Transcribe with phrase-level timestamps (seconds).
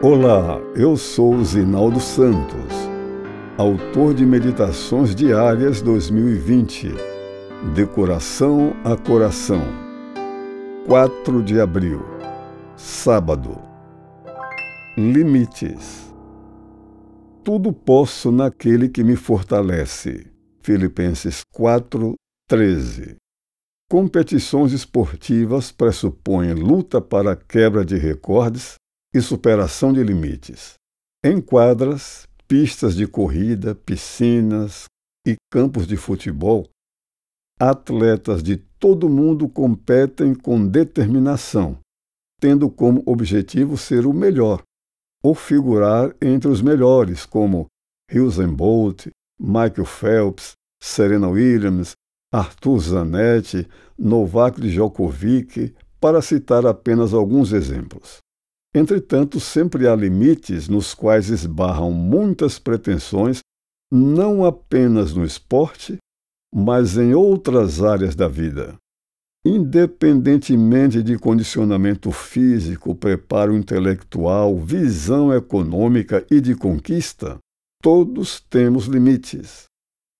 [0.00, 2.72] Olá, eu sou Zinaldo Santos,
[3.56, 6.94] autor de Meditações Diárias 2020,
[7.74, 9.60] de coração a coração.
[10.86, 12.00] 4 de abril,
[12.76, 13.60] sábado.
[14.96, 16.14] Limites.
[17.42, 20.30] Tudo posso naquele que me fortalece.
[20.60, 22.14] Filipenses 4,
[22.46, 23.16] 13.
[23.90, 28.76] Competições esportivas pressupõem luta para quebra de recordes
[29.14, 30.74] e superação de limites.
[31.24, 34.84] Em quadras, pistas de corrida, piscinas
[35.26, 36.68] e campos de futebol,
[37.58, 41.78] atletas de todo mundo competem com determinação,
[42.40, 44.62] tendo como objetivo ser o melhor,
[45.22, 47.66] ou figurar entre os melhores, como
[48.12, 51.92] Usain Bolt, Michael Phelps, Serena Williams,
[52.32, 53.66] Arthur Zanetti,
[53.98, 58.18] Novak Djokovic, para citar apenas alguns exemplos.
[58.74, 63.40] Entretanto, sempre há limites nos quais esbarram muitas pretensões,
[63.90, 65.96] não apenas no esporte,
[66.54, 68.76] mas em outras áreas da vida.
[69.44, 77.38] Independentemente de condicionamento físico, preparo intelectual, visão econômica e de conquista,
[77.82, 79.64] todos temos limites.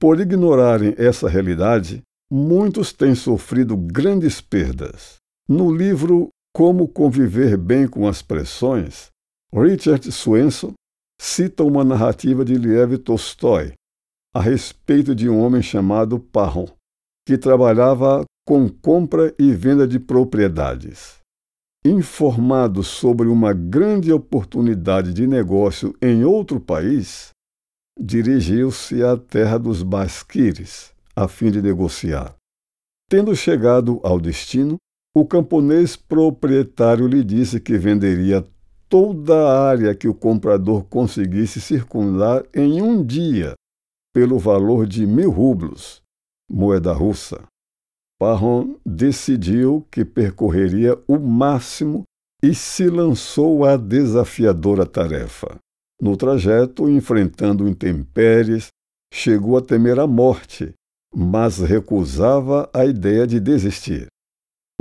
[0.00, 5.16] Por ignorarem essa realidade, muitos têm sofrido grandes perdas.
[5.48, 9.08] No livro como Conviver Bem com as Pressões,
[9.52, 10.72] Richard Swenson
[11.20, 13.72] cita uma narrativa de Liev Tolstói
[14.32, 16.66] a respeito de um homem chamado Parron,
[17.26, 21.18] que trabalhava com compra e venda de propriedades.
[21.84, 27.30] Informado sobre uma grande oportunidade de negócio em outro país,
[27.98, 32.34] dirigiu-se à terra dos Basquires a fim de negociar.
[33.08, 34.76] Tendo chegado ao destino,
[35.16, 38.44] o camponês proprietário lhe disse que venderia
[38.88, 43.54] toda a área que o comprador conseguisse circundar em um dia,
[44.12, 46.02] pelo valor de mil rublos,
[46.50, 47.42] moeda russa.
[48.18, 52.02] Parron decidiu que percorreria o máximo
[52.42, 55.56] e se lançou à desafiadora tarefa.
[56.00, 58.68] No trajeto, enfrentando intempéries,
[59.12, 60.74] chegou a temer a morte,
[61.14, 64.08] mas recusava a ideia de desistir.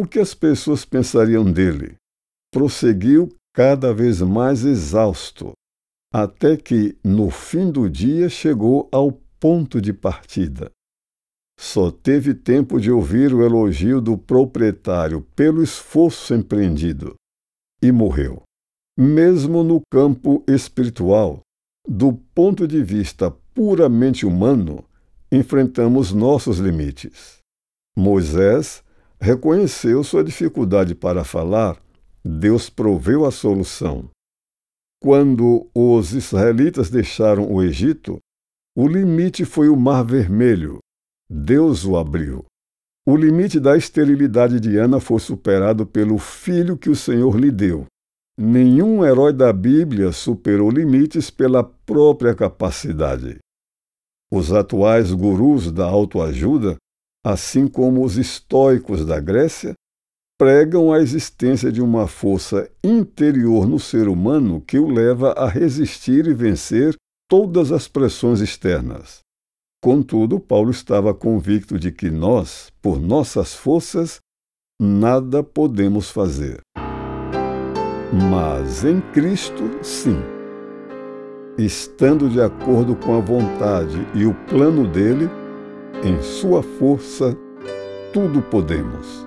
[0.00, 1.94] O que as pessoas pensariam dele?
[2.50, 5.52] Prosseguiu cada vez mais exausto,
[6.10, 10.70] até que, no fim do dia, chegou ao ponto de partida.
[11.58, 17.14] Só teve tempo de ouvir o elogio do proprietário pelo esforço empreendido
[17.82, 18.42] e morreu.
[18.98, 21.42] Mesmo no campo espiritual,
[21.86, 24.82] do ponto de vista puramente humano,
[25.30, 27.36] enfrentamos nossos limites.
[27.94, 28.82] Moisés
[29.20, 31.80] reconheceu sua dificuldade para falar,
[32.24, 34.08] Deus proveu a solução.
[35.02, 38.18] Quando os israelitas deixaram o Egito,
[38.76, 40.78] o limite foi o Mar Vermelho.
[41.28, 42.44] Deus o abriu.
[43.06, 47.86] O limite da esterilidade de Ana foi superado pelo filho que o Senhor lhe deu.
[48.38, 53.38] Nenhum herói da Bíblia superou limites pela própria capacidade.
[54.32, 56.76] Os atuais gurus da autoajuda
[57.24, 59.74] assim como os estoicos da Grécia,
[60.38, 66.26] pregam a existência de uma força interior no ser humano que o leva a resistir
[66.26, 66.94] e vencer
[67.28, 69.20] todas as pressões externas.
[69.82, 74.18] Contudo, Paulo estava convicto de que nós, por nossas forças,
[74.80, 76.60] nada podemos fazer.
[78.30, 80.16] Mas em Cristo, sim.
[81.58, 85.28] Estando de acordo com a vontade e o plano dele,
[86.02, 87.36] em Sua força,
[88.12, 89.26] tudo podemos.